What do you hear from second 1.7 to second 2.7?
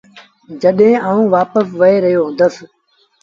وهي رهيو هُندس۔